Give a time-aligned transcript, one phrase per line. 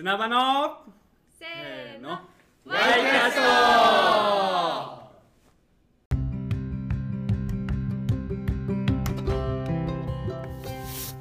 [0.00, 0.78] 砂場の
[1.40, 2.10] せせーの。
[2.10, 2.20] ーの
[2.66, 3.42] ワイキャスト。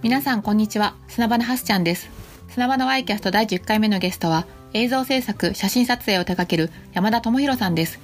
[0.03, 0.95] 皆さんこんにちは。
[1.07, 2.07] 砂場のハスちゃんです。
[2.49, 7.99] 砂場のワイキャスト第10回目のゲストは映像制作写真撮影を手掛ける山田智博さんです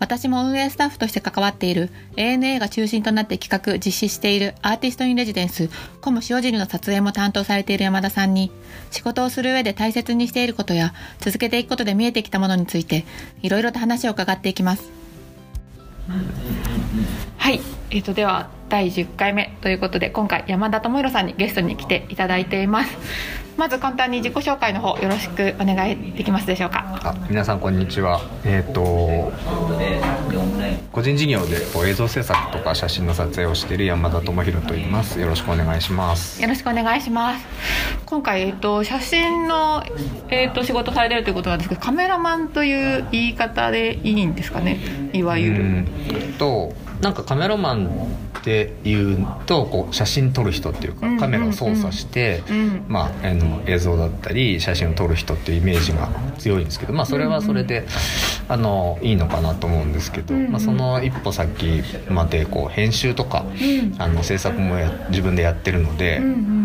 [0.00, 5.68] 私も運営スタッフとして関わっている ANA が中心となって企画実施しているアーティストインレジデンス
[6.00, 8.50] コム塩尻の撮影も担当されている山田さんに
[8.90, 13.04] 仕事をする上で大切にしていることや続けていくことで見えてきたものについて
[13.42, 14.90] いろいろと話を伺っていきます。
[17.36, 17.60] はい、
[17.90, 22.96] えー、とでは第10回目ということで今回山田智博さんにゲストに来ていただいています。
[23.60, 26.98] まず簡単に自己紹介の方よろしくお願いできますでしょうか。
[27.04, 28.22] あ皆さんこんにちは。
[28.42, 29.30] えっ、と
[30.90, 35.20] 個人事業で映像制作とか写真の撮影をしている山田智博と言います。
[35.20, 36.40] よろしくお願いします。
[36.40, 37.44] よろしくお願いします。
[38.06, 39.84] 今回、えー、と写真の、
[40.30, 44.78] えー、と仕事されてるということなんですけどカメラマンという言い方でいいんですかね。
[45.12, 45.60] いわゆる。
[45.60, 45.86] うん
[46.38, 47.86] となんかカメラマン
[48.40, 52.84] っていうとこう写真撮る人っていうかカメラを操作して、うん。
[52.88, 57.86] まあ、あの映像だったり写真を撮る人っていうイメージが強いんですけど、まあ、それはそれで、
[58.48, 63.94] あのいいのかなと思うんですけど、まあ、その一歩先までこう編集とか、ん。
[63.98, 66.20] あの制作もや自分でやってるので、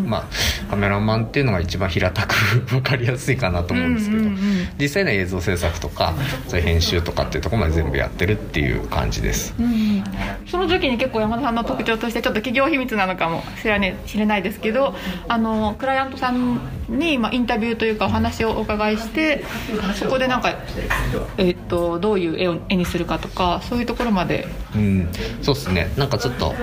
[0.06, 2.36] まあ、カメラマンっていうのが一番平たく
[2.68, 4.68] 分かりやすいかなと思うんですけど、うんうんうん。
[4.80, 6.14] 実際の映像制作とか
[6.48, 9.54] そういう編集とかっていうところまで全部やってるっていう感じです。
[9.60, 10.04] うん。
[10.48, 14.96] その時に結構山田さんの特徴としてちょっと企業秘密なのかもしれないですけど
[15.28, 19.44] あのクライアントさんに、まあ、インタビューというかお話をお伺いして
[19.96, 20.56] そこでなんか、
[21.38, 24.48] えっとどういう絵を絵にするかとかそういうところまで。
[24.76, 25.10] うん、
[25.42, 25.92] そうっすね。
[25.96, 26.54] なんかちょっと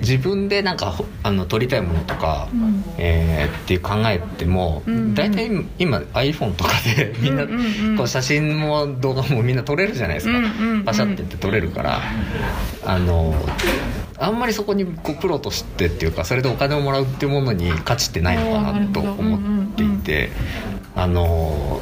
[0.00, 2.84] 自分でなんかほあの撮りたいものとか、ん。
[2.98, 4.94] えーっていう考えても、うん。
[4.94, 7.90] うん大体今 iPhone とかでみんな、うんうん。
[7.90, 10.84] うんこう写真も動画もみんな撮れるじゃないですか、うんうんうん。
[10.84, 12.00] パシャってって撮れるから
[12.84, 13.34] あの
[14.20, 20.30] あんまりそこにこうプロとしてっていうかそれでお金をもらうっていうものに価値ってないのかなと思っていて
[20.94, 21.80] あの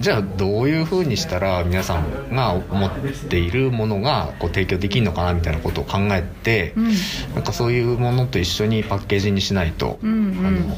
[0.00, 2.90] じゃあどういうふうにしたら皆さんが思っ
[3.28, 6.92] ているものがこう提供できるのかなみたいなことを考えて、うん。
[7.34, 10.76] なんかそういうものと一緒にパッケージにしないと、あの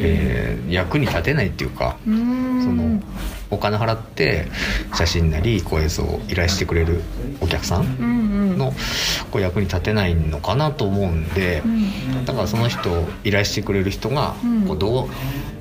[0.00, 3.02] えー役に立てないっていうか、その
[3.50, 4.46] お金払って
[4.94, 7.02] 写真なりこう映像を依頼してくれる
[7.40, 7.84] お客さん
[9.30, 12.24] こう役に立てないのかなと思うんで、ん。
[12.24, 14.66] だからその人を依頼してくれる人がうん。
[14.66, 15.08] こうどう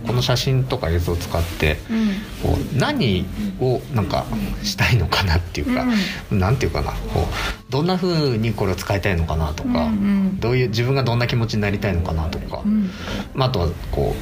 [0.10, 2.08] この写真とか映像を使ってうん。
[2.42, 3.26] こう何
[3.60, 4.26] をなんか
[4.64, 5.86] したいのかなっていうか、
[6.32, 10.40] なんていうかなこうどんな風にこれを使いたいのかなとか、うんうん。
[10.40, 12.90] どういう自分がどんな気持ちになりたいのかなとか、うん。
[13.36, 14.16] まあ、あとはこ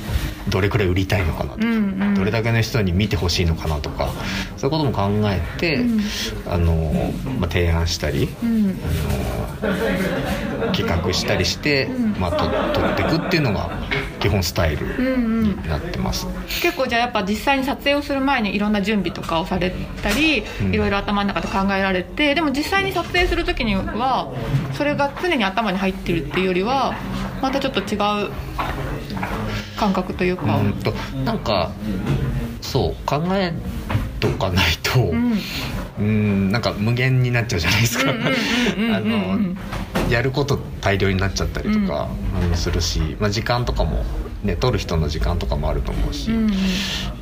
[0.48, 2.16] うどれくらい売りたいのかなとか、うんうん。
[2.16, 4.10] どれだけの人に見てほしいのかなとか
[4.58, 6.02] そういうことも考えて、うん。
[6.48, 8.78] あのまあ、提案したり、うん。
[9.64, 9.74] あの
[10.78, 11.88] 企画したりして、
[12.20, 12.46] まあ、と
[12.80, 13.72] 撮っていくっていうのが
[14.20, 15.44] 基本スタイルうんうん。
[15.44, 16.28] になってます。
[16.62, 19.74] 結構じゃあやっぱ実際に撮影をする前にいろんな準備とかをされ
[20.04, 20.74] たり、うん。
[20.74, 24.32] いろいろ頭の中で考えられてでも実際に撮影する時には
[24.74, 26.96] それが常に頭に入ってるっていうよりは
[27.42, 27.96] またちょっと違
[28.26, 28.32] う
[29.78, 30.92] 感覚というか、うんと
[31.24, 31.72] なんか
[32.62, 33.54] そう考え
[34.20, 35.34] とかないと、うん
[36.00, 38.12] うんなんか無限になっちゃうじゃないですか。
[38.12, 39.40] うんうんうんうん あの
[40.10, 42.08] やること大量になっちゃったりとか
[42.42, 44.06] あのするし、まあ、時間とかも
[44.44, 46.52] ね撮る人の時間とかもあると思うし、うん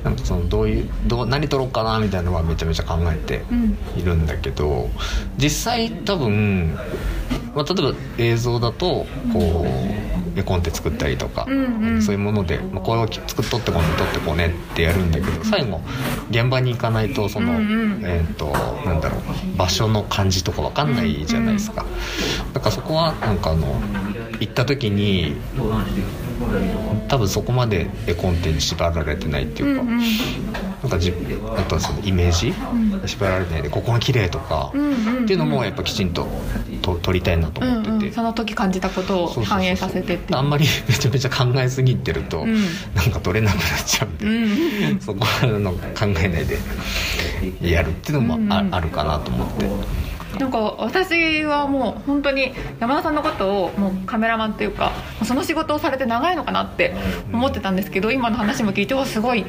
[0.03, 3.77] なんかそのどういうどう何撮ろうかなみたいなのはめちゃめちゃ考えてうん。
[3.97, 4.89] いるんだけど
[5.37, 6.77] 実際多分、
[7.55, 12.01] まあ、例えば映像だとこう絵コンテ作ったりとか、うんうん。
[12.01, 15.81] そういうもので、まあ、これを作っとってこうね撮ってこうねってやるんだけど最後
[16.29, 18.01] 現場に行かないとその、うんうん。
[18.05, 18.47] えっ、と
[18.85, 21.85] なんだろう場所の感じとかわかんないじゃないですか、
[22.53, 23.79] だからそこはなんかあの
[24.39, 25.35] 行った時に
[27.07, 29.99] 多分そこまで絵コンテに縛られてないっていうか、うんうん。
[29.99, 31.13] なんかじ
[31.57, 32.47] あとはそのイメージ？
[32.47, 32.53] に
[33.07, 36.27] 縛られてないでここが綺麗とか、うんうんっていうのもやっぱきちんと
[36.81, 40.35] と撮りたいなとうん思ってて、うんその時感じたことを反映させてって。
[40.35, 42.53] あんまり めちゃめちゃ考えすぎてると、うん。
[42.93, 44.99] なんか撮れなくなっちゃうんで、うん。
[44.99, 46.57] そこはあの考えないで
[47.61, 48.75] やるっていうのもあ,、うんうん。
[48.75, 50.05] あるかなと思って。
[50.39, 54.91] なんか私はもう本当に山田さんのことをもうカメラマンというか
[55.23, 56.93] その仕事をされて長いのかなって
[57.31, 59.45] 思ってたんですけど今の話も聞いておすごい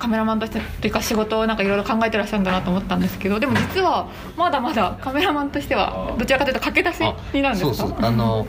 [0.00, 7.00] カメラマンとしてというか仕事をなんかいろいろ考えてらっしゃるんだなと思ったんですけどでも実はまだまだカメラマンとしてはどちらかというと駆け出し
[7.34, 7.74] になるんですか？
[7.76, 8.04] そうそう。
[8.04, 8.46] あの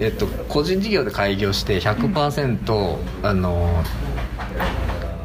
[0.00, 3.82] えっと、個人事業で開業して100%、あの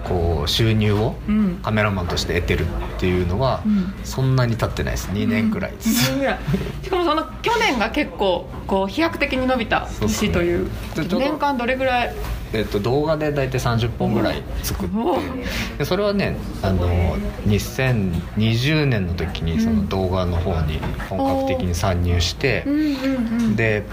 [0.03, 1.59] こう収入をうん。
[1.63, 3.93] カメラマンとして得てるっていうのは、うん。
[4.03, 5.09] そんなに経ってないです。
[5.09, 6.39] 2年くらいです、2年ぐらい。
[6.83, 10.65] しかもその去年が結構こう飛躍的に伸びた年という。
[10.65, 12.15] うど年間どれぐらい？
[12.53, 15.17] えっと、動画で大体30本ぐらい作ってお
[15.79, 17.17] でそれはねあの
[17.47, 20.77] 2020年の時にその動画の方に
[21.09, 22.89] 本格的に参入してうん、うんう
[23.53, 23.55] ん。
[23.55, 23.83] で、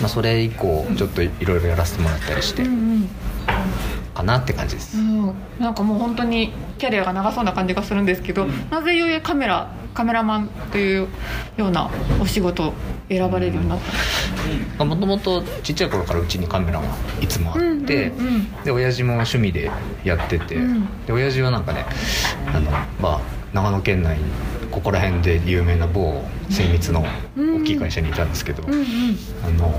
[0.00, 2.62] まあ、それ以降ちょっといろいろやらせてもらったりして。
[2.62, 3.08] うんうん
[4.22, 11.08] かなって感じです、うん、なんかもう本当にキャリアが長そうな感じがするんですけど、なぜゆえカメラカメラマンという
[11.56, 11.90] ような
[12.20, 12.72] お仕事を
[13.08, 13.80] 選ばれるようになっ
[14.78, 16.86] たもともとちっちゃい頃からうちにカメラが
[17.20, 18.52] いつもあって、うんうんうん。
[18.64, 19.70] で親父も趣味で
[20.02, 21.04] やってて、うん。
[21.06, 21.84] で親父はなんかね
[22.46, 23.20] あの、まあ、
[23.52, 24.18] 長野県内
[24.70, 27.04] ここら辺で有名な某精密の
[27.36, 28.84] 大きい会社にいたんですけど、うんうん。
[29.44, 29.78] あの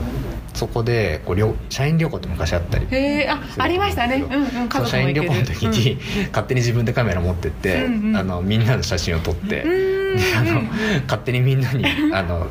[0.53, 2.87] そこでこう旅社員旅行って昔あったり。
[2.91, 4.23] へえあありましたね。
[4.29, 5.97] うんうん家そう社員旅行の時に、
[6.29, 8.17] 勝手に自分でカメラ持ってって、うんうん。
[8.17, 10.17] あのみんなの写真を撮って、うん。
[10.17, 10.61] であの
[11.03, 12.47] 勝手にみんなに あの、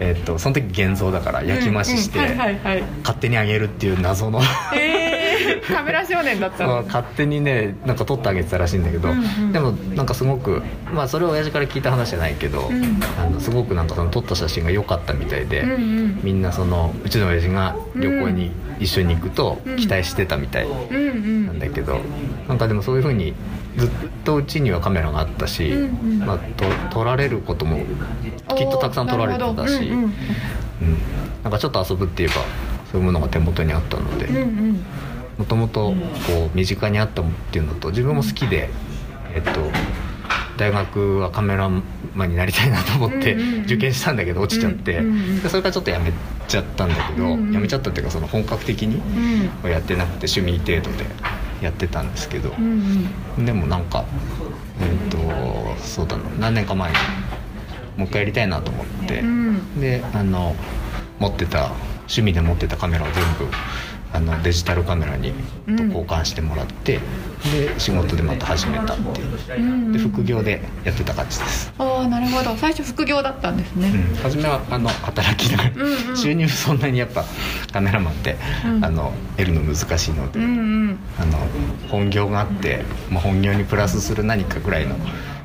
[0.00, 2.58] えっとその時現像だから焼き増しして、はい
[3.02, 5.17] 勝手にあげるっていう謎のへえ
[5.66, 9.52] カメラ少年だった勝手にねなんか撮ってあげてたらしいんだけど、うんうん。
[9.52, 10.62] でもなんかすごく
[10.92, 13.00] まあそれは親父から聞いた話じゃないけど、ん。
[13.20, 16.20] あのすごくなんかその撮った写真が良かったみたいで、うんうん。
[16.22, 19.76] みんなそのうちの親父が旅行に一緒に行くとうん。
[19.76, 21.46] 期待してたみたいうんうん。
[21.46, 21.98] なんだけど、
[22.48, 23.34] なんかでもそういう風に
[23.76, 23.90] ずっ
[24.24, 26.18] とうちにはカメラがあったし、うんうん。
[26.20, 27.80] まあ、と撮られることも
[28.56, 30.02] きっとたくさん撮られてたし、うんうん。
[30.02, 30.12] うん。
[31.44, 32.42] なんかちょっと遊ぶって言えば
[32.90, 34.84] そういうものが手元にあったのでうんうん
[35.38, 35.94] もともと
[36.26, 38.68] こう身近にあったっていうのと自分も好きで、
[39.34, 39.60] えっと
[40.58, 41.70] 大学はカメラ
[42.14, 45.00] マンになりたいなと思って受験したんだけど落ちちゃって、
[45.48, 46.12] それからちょっとやめ
[46.48, 51.06] ちゃったんだけど、やめちゃったっていうかその本格的にうんはやってなくて趣味程度で
[51.62, 52.50] やってたんですけど、
[53.38, 54.04] でもなんか
[54.80, 56.24] えっ、とそうだな。
[56.40, 56.96] 何年か前に
[57.96, 59.80] もう一回やりたいなと思って、うん。
[59.80, 60.56] であの
[61.20, 61.66] 持ってた
[62.00, 63.46] 趣味で持ってたカメラを全部
[64.12, 65.32] あのデジタルカメラに
[65.66, 65.76] うん。
[65.76, 67.00] と交換してもらって、
[67.52, 69.28] で仕事でまた始めたっていう。
[69.58, 69.92] うん。
[69.92, 72.56] で副業でやってた感じです、ああなるほど。
[72.56, 76.16] 最初副業だったんですね、うん、初めはあの働きながら、うんうん。
[76.16, 77.24] 収入そんなにやっぱ
[77.72, 78.84] カメラマンって、うん。
[78.84, 80.48] あの得るの難しいので、うんう
[80.92, 80.98] ん。
[81.18, 81.38] あの
[81.88, 84.96] 本業があって、まあ、本業にプラスする何かぐらいの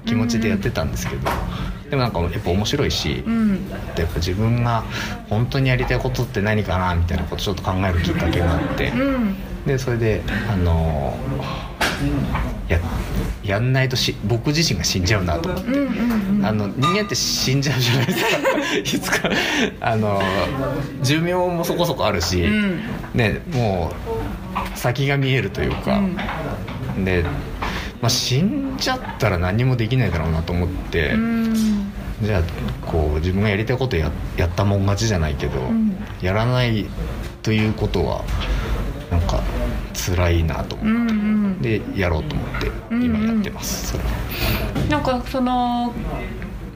[0.06, 1.30] 気持ちでやってたんですけど、
[1.90, 3.70] でもなんかやっぱ面白いし、うん。
[3.98, 4.84] やっぱ自分が
[5.30, 9.36] 本当にやりたいことって何かなみたいなことをちょっと考えるきっかけがあって、うん。
[9.66, 10.22] でそれで
[10.52, 11.18] あの
[12.68, 12.80] や
[13.44, 15.50] やんないとし僕自身が死んじゃうなと。
[15.50, 15.70] 思って。
[16.44, 18.38] あの人間って死んじゃうじゃないですか。
[18.80, 19.30] いつか。
[19.82, 20.22] あの
[21.02, 22.82] 寿命もそこそこあるし、うん。
[23.14, 23.92] ねも
[24.76, 26.02] う先が見えるというか、
[27.04, 27.24] で、
[28.04, 31.90] まあ、死んじゃったら何もできないだろうなと思って、うん。
[32.22, 32.44] じゃあ
[32.86, 35.96] こう自分がやりたいことややったもん勝ちじゃないけど、ん。
[36.22, 36.86] やらない
[37.44, 38.26] ということは
[39.10, 39.42] なんか
[39.94, 41.94] 辛いなと思うんうって、ん。
[41.96, 44.10] でやろうと思って今やってます、それは。
[44.90, 45.94] なんかその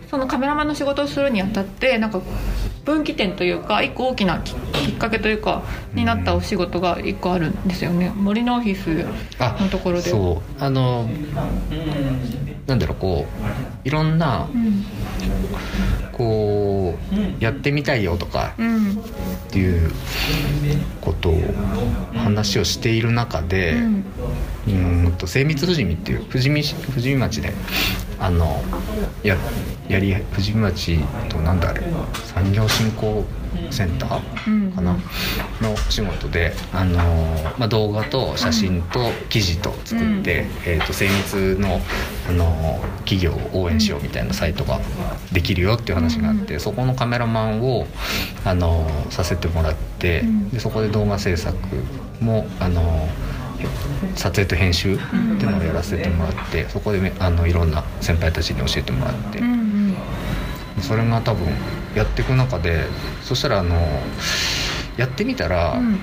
[0.09, 2.21] そのカメラマンの仕事をするにあたってなんか
[2.85, 5.63] 分岐点というか一個大きなきっかけというか
[5.93, 8.11] になったお仕事が一個あるんですよね。
[8.15, 9.05] 森のオフィス
[9.61, 10.63] のところでそう。
[10.63, 11.09] あの
[12.65, 14.85] なんだろうこういろんなうん
[16.11, 18.95] こうやってみたいよとかうんっ
[19.49, 19.91] ていう
[21.01, 21.41] ことを
[22.15, 23.73] 話をしている中で、
[24.67, 27.53] うんと精密富士見っていう富士見富士見町で
[28.19, 28.61] あの
[29.23, 29.37] や
[29.89, 31.81] やり富士見町となんだあれ
[32.25, 33.25] 産業振興
[33.71, 35.01] センターかな、うん
[35.61, 36.97] の仕事であの、
[37.57, 41.79] まあ、動画と写真と記事と作って、えー、と精密の
[42.29, 44.79] あの企業を応援しようみたいなサイトが
[45.31, 47.87] できるよっていう話があって、そこのカメラマンを
[48.43, 50.49] あのさせてもらって、ん。
[50.49, 51.55] でそこで動画制作
[52.19, 53.07] もあの
[54.15, 59.66] 撮影と編集っていうのをやらせてもらってそこでめあのいろんな先輩たちに教えてもらって、うんうん
[60.81, 61.47] それが多分
[61.95, 62.85] やっていく中で
[63.23, 63.75] そしたらあの
[64.97, 65.99] やってみたら、うん。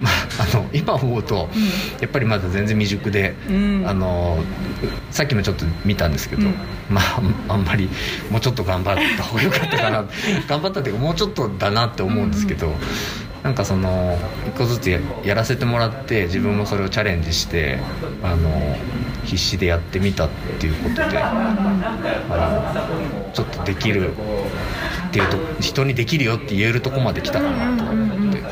[0.00, 1.48] まあ、あの今思うと、
[2.00, 3.84] やっぱりまだ全然未熟で、うん。
[3.86, 4.38] あの
[5.10, 6.54] さっきもちょっと見たんですけど、うん。
[6.88, 7.88] まああんまり
[8.30, 10.04] もうちょっと頑張った方が良かったかな。
[10.48, 12.72] 頑張ったっていうかもうちょっとだなって思うんですけど、
[13.42, 17.80] なんかその一個ずつややらせてもらって自分もそれをチャレンジして
[18.22, 18.76] あの
[19.24, 20.28] 必死でやってみたっ
[20.60, 21.32] ていうことであ
[23.26, 28.42] のちょっとできるっていうと人にできるよって言えるとこまで来たかなと思って。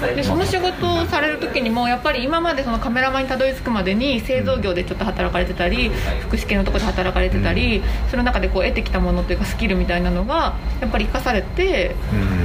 [0.00, 5.90] でその仕事をされる時にもやっぱり今までそのカメラマンにたどり着くまでに製造業でちょっと働かれてたり
[6.22, 12.39] 福祉系のところで働かれてたり、その中でこう得てきたものというかスキルみたいなのがやっぱり生かされてうん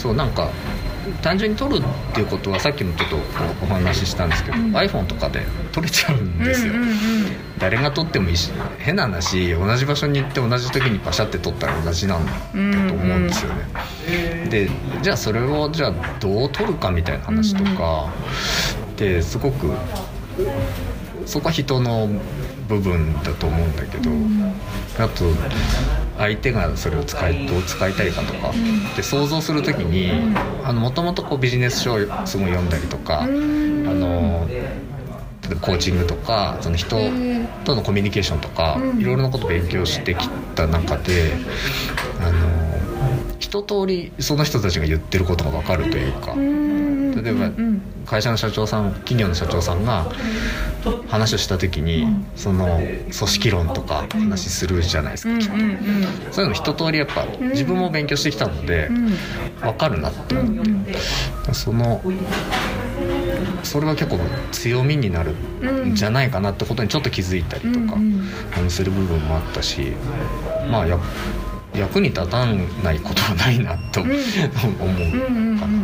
[0.00, 0.48] そうなんか
[1.22, 3.16] 単純に撮るっていうことはさっきもちょっと
[3.62, 5.42] お話ししたんですけど、iPhone とかで
[5.72, 6.96] 撮れちゃうんですよ、うんうんうん
[7.60, 14.70] 誰が撮ってもいいし変な話同じ場所に行って同じ時にパシャって撮ったら同じなんだと思うんですよね、で
[15.02, 18.10] じゃあそれをじゃあどう撮るかみたいな話とか
[18.96, 19.70] ですごく
[21.26, 22.08] そこは人の
[22.66, 24.10] 部分だと思うんだけど、
[24.98, 25.26] あと
[26.20, 28.52] 相手がそれを使いどう使いたいかとか、
[28.94, 30.12] で想像する時に
[30.74, 34.46] もともとビジネス書をすごい読んだりとか、あの
[35.62, 36.96] コーチングとかその人
[37.64, 41.32] とのコミュニケーションとか、いろいろなこと勉強してきた中で
[43.50, 46.34] 一通りその人たちが言ってることが分かるというか。
[47.10, 47.50] 例えば
[48.06, 50.06] 会社の社長さん企業の社長さんが
[51.08, 58.88] 話をした時にその組織論とか話するじゃないですかきっとそういうの一通りやっぱ自分も勉強してきたので
[59.60, 60.36] 分かるなって。
[60.36, 60.94] 思って
[61.52, 62.00] その
[63.64, 64.18] それは結構
[64.52, 65.34] 強みになる
[65.86, 67.98] んじゃないかなってことにちょっと気づいたりとか
[68.68, 69.92] する部分もあったし
[70.70, 70.98] まあや
[71.74, 75.80] 役に立たないことはないなと思うかな。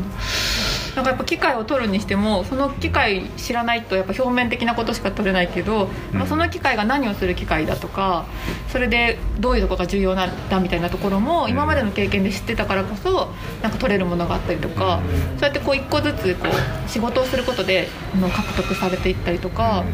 [0.96, 8.24] なんかやっぱ機械を取るにしてもその機械知らないとやっぱ表面的なことしか取れないけど、まあ、その機械が何をする機械だとか
[8.70, 13.28] それでどういうところが重要なんだみたいなところも今までの経験で知ってたからこそ
[13.62, 15.02] なんか取れるものがあったりとか
[15.34, 19.84] そうやってこう一個ずつこう仕事をすることで獲得されていったりとか。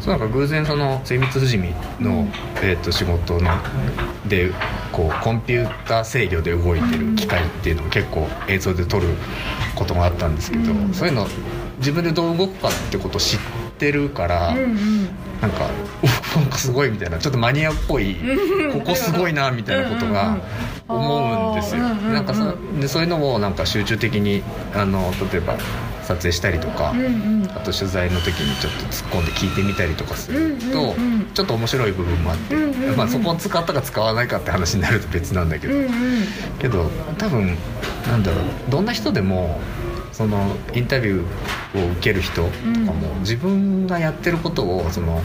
[0.00, 2.26] そうなんか偶然その精密富士見の、
[2.62, 3.50] えー、と仕事の
[4.28, 4.52] で
[4.92, 9.08] こうコンピューター制御で動いてる機械っていうのを結構映像で撮る
[9.74, 11.26] ことがあったんですけど、うん、そういうの
[11.78, 13.40] 自分でどう動くかってことを知っ
[13.78, 15.04] てるから、うんうん、
[15.40, 15.68] なんか
[16.34, 18.16] なんかすごいみたいなちょっとマニアっぽい
[18.72, 20.38] ここすごいなみたいなことが
[20.88, 21.82] 思うんですよ。
[21.82, 24.42] なんかそでそういうのをなんか集中的に
[24.74, 25.56] あの例えば
[26.08, 35.90] 撮影したりとか、うんうん、あと取材の時にちょっと突っ込んで聞いてみたりとかすると、うんうんうん、ちょっと面白い部分もあって、うんうんうん、まあ、そこを使ったか使わないかって話になると別なんだけど、うんうん、
[36.58, 37.56] けど多分
[38.06, 39.60] なんだろうどんな人でも
[40.12, 42.56] そのインタビューを受ける人とか
[42.92, 45.22] も、自分がやってることをその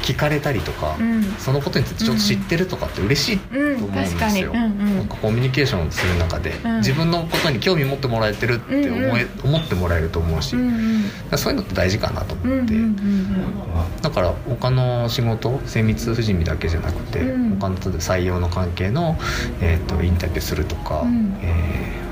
[0.00, 17.20] 聞かれたりとか、うん、そのことについてちょっと知ってるとかって嬉しいと思うんですよ、うんうん、なんかコミュニケーションする中で、うん、自分のことに興味持ってもらえてるって思え、うんうん、思ってもらえると思うし、うんうん、そういうのって大事かなと思って、うんうんうん、だから他の仕事精密富士見だけじゃなくて、
[17.60, 19.16] 他の採用の関係の、
[19.60, 21.04] えーと、インタビューするとか、
[21.42, 22.10] えー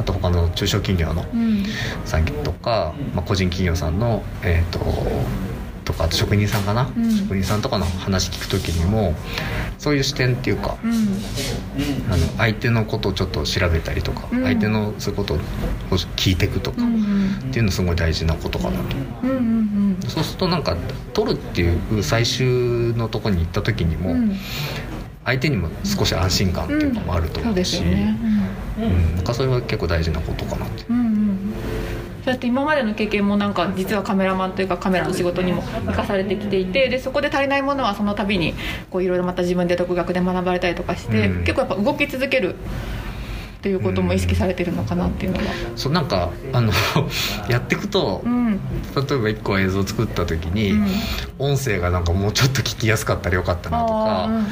[0.00, 1.26] あと他の中小企業の
[2.06, 4.84] 産業とか、まあ、個人企業さんの、えーとと
[5.92, 9.14] か職人さんかな、うん、職人さんとかの話聞く時にも
[9.78, 10.92] そういう視点っていうか、うん、
[12.12, 15.38] あの相手のことをちょっと調べたりとか、うん、相手のそういうことを
[16.16, 18.96] 聞いていくとか、っていうのすごい大事なことかなと、
[20.08, 20.76] そうするとなんか
[21.12, 24.14] 取るっていう最終のとこに行った時にも、
[25.24, 29.16] 相手にも少し安心感っていうのもあると思うし、うん。
[29.16, 30.84] なんかそれは結構大事なことかなって。
[32.30, 38.54] そうやって今までの経験もなんか実はカメラマンというかカメラの仕事にも生かされてきていてでそこで足りないものはその度に
[38.88, 46.72] こういろいろまた自分で独学で学ばれたりとかして、うん、結構やっぱ動き続けるっていうことも意識されてるのかなっていうのは、うん、そうなんかあの
[47.50, 48.58] やっていくと、うん、例え
[48.94, 50.86] ば1個映像作った時に、うん、
[51.38, 54.44] 音声がなんかもうちょっと聞きやすかったらよかったなとかあ、うんうん、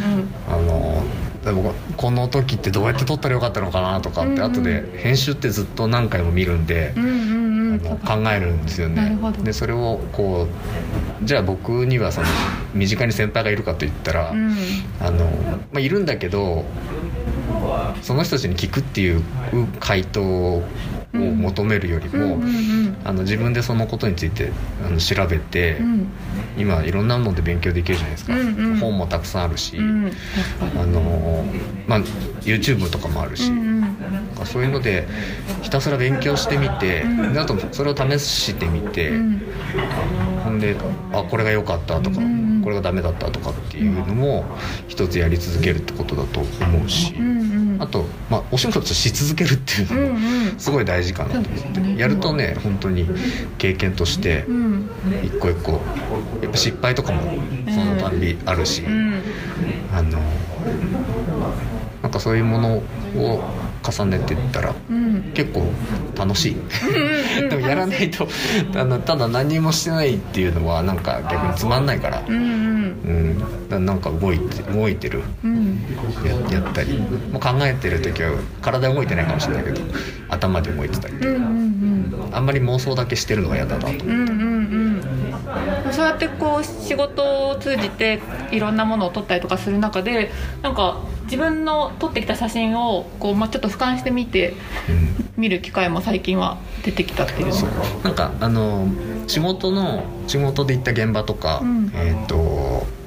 [0.49, 1.05] あの
[1.45, 7.48] でもこの時ってどうやって撮ったらよかったのかなとかって、うんうん、後で編集ってずっと何回も見るんで、うんうん
[7.79, 9.19] 考えるんですよね。
[9.43, 10.47] でそれをこ
[11.23, 12.27] うじゃあ僕にはその
[12.75, 14.57] 身近に先輩がいるかといったら、うん、
[15.01, 15.25] あの
[15.73, 16.65] まあ、いるんだけど
[18.03, 19.23] その人たちに聞くっていう
[19.81, 20.63] 回答を
[21.13, 22.39] 求めるよりも、
[23.05, 24.53] あの自分でそのことについて
[24.87, 26.09] あの調べて、うん、
[26.59, 30.13] 今いろんなので勉強できるじゃないですか、うんうん、本もたくさんあるし、うん、
[30.79, 31.45] あの
[31.87, 32.01] まあ、
[32.43, 33.68] YouTube とかもあるし、うんうん、
[34.45, 35.07] そういうので
[35.63, 39.11] ひたすら勉強してみて、うん、であとそれを試してみて、
[40.45, 40.77] ほんで
[41.13, 42.17] あこれが良かったとか、
[42.63, 44.45] これがダメだったとかっていうのも
[44.89, 47.15] 一つやり続けるってことだと思うし。
[47.81, 53.07] あと、まあ、お仕事し続けるっていうのもすごい大事かなと思って、ね、やるとね本当に
[53.59, 54.45] 経験として
[55.23, 55.73] 一個一個
[56.43, 57.23] やっぱ失敗とかも
[57.73, 58.83] そのたんびあるし、
[59.93, 60.19] あの
[62.03, 62.83] なんかそういうものを
[63.83, 65.33] 重ねていったらうん。
[65.35, 65.65] 結構
[66.17, 66.57] 楽しい。
[67.49, 68.29] でもやらないと
[68.75, 72.23] あのただ何もしてないっていうのはなんか逆につまんないから。
[72.27, 73.37] うん
[73.71, 73.85] うん。
[73.87, 75.23] なんか動いて動いてる。
[75.45, 75.79] うん。
[76.51, 76.99] ややったり。
[77.33, 78.33] もう考えてる時は
[78.63, 79.81] 体動いてないかもしれないけど
[80.29, 81.68] 頭で動いてたりうんうんうん
[82.33, 84.05] あんまり妄想だけしてるのが嫌だなと。
[84.05, 84.29] うんうん
[85.87, 85.93] うん。
[85.93, 90.31] そうやってこう仕事を通じていろんなものを撮ったりとかする中で
[90.63, 94.55] なんか自分の撮ってきた写真をこう、まあ、ちょっと俯瞰してみて
[94.89, 95.29] うん。
[95.39, 97.53] 見る機会も最近は出てきたっていう。
[98.03, 98.89] なんかあの
[99.29, 101.93] 仕事の仕事で行った現場とか、うん。
[101.95, 102.37] えっ、と、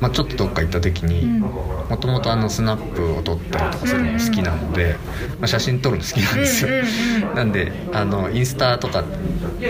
[0.02, 1.40] まあ、ちょっとどっか行った時にうん。
[1.40, 4.96] もともとあのスナップを撮ったりとかするのが好きなので、
[5.40, 6.72] まあ、写真撮るの好きなんですよ、
[7.36, 9.04] なんであのインスタとか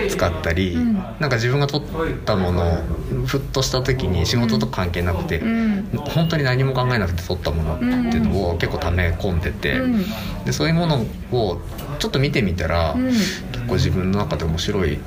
[0.09, 0.93] 使ったり、うん。
[0.93, 1.83] なんか自分が撮っ
[2.25, 5.89] たものをふっとした時に仕事と関係なくて、うん。
[5.95, 10.05] 本当に何も考えなくて撮ったものっていうのを結構溜め込んでて、うん。
[10.45, 11.59] でそういうものを
[11.99, 13.07] ちょっと見てみたら、うん。
[13.07, 14.99] 結構自分の中で面白い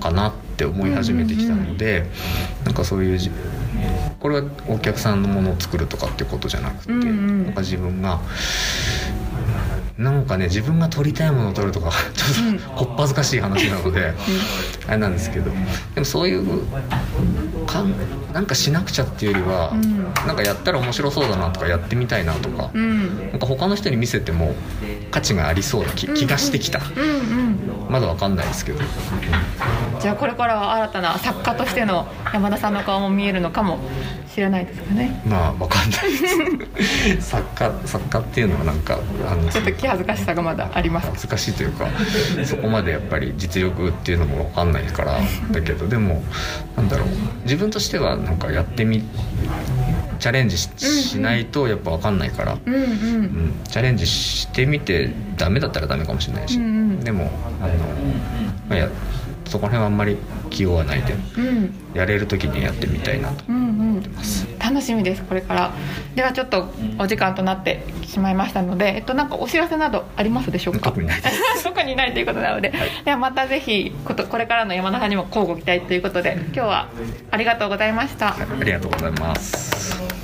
[0.00, 2.06] かなって思い始めてきたので、
[2.64, 3.30] なんかそういうじ
[4.20, 7.44] これはお客さんのものを作るとかっていうことじゃなくて、うんうん。
[7.44, 8.20] なんか自分が
[9.96, 14.14] なんかね自分が撮りたいものを撮るとか ちょっとこっぱずかしい話なので、
[14.86, 15.50] あれなんですけど
[15.94, 16.62] でもそういう
[17.66, 17.94] かん
[18.32, 20.04] なんかしなくちゃっていうよりは、うん。
[20.26, 23.30] なんかやったら面白そうだなとかやってみたいなとか、うん。
[23.30, 24.54] なんか他の人に見せても
[25.10, 27.58] 価値がありそうな気気がしてきた、うんうん
[27.88, 28.80] まだわかんないですけど。
[30.00, 33.78] じゃあこれからは新たな作家としての山田さんの顔も見えるのかも
[34.32, 35.20] しれないですかね。
[35.26, 36.10] まあわかんない
[37.16, 37.28] です。
[37.30, 38.98] 作家作家っていうのはなんか
[39.30, 41.26] あのちょっと気恥ずかしさがまだあります。
[41.26, 41.88] 難しいというか
[42.44, 45.18] そこまでやっぱり実力っていうのもわかんないから
[45.50, 46.22] だけどでも
[46.76, 47.08] なんだろう。
[47.44, 49.02] 自分としてはなんかやってみ
[50.18, 52.82] チャレンジししないとやっぱわかんないから、うんうん。
[52.82, 57.00] うん、チャレンジしてみてダメだったらダメかもしれないし、うんうん。
[57.00, 57.30] でも
[57.62, 57.74] あの、
[58.68, 58.88] まあ、や
[59.46, 60.16] そこら辺はあんまり
[60.50, 61.14] 気負わないで。
[61.36, 61.74] うん。
[61.94, 63.58] やれる時にやってみたいなとうんう
[63.98, 64.02] ん
[64.68, 65.72] 楽しみですこれから。
[66.14, 70.90] ではちょっとお時間となってしまいましたのでえっとなんかお知らせなどありますでしょうか？
[70.90, 71.28] 特にないで
[71.64, 72.72] 特にないということなので、
[73.04, 76.88] ではまたぜひことこれからの山田さんにも交互期待ということで今日は
[77.30, 78.28] ありがとうございました。
[78.30, 80.17] ありがとうございます